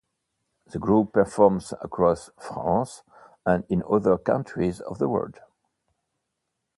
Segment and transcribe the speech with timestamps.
[0.65, 3.03] The group performs across France
[3.45, 5.37] and in other countries of the world.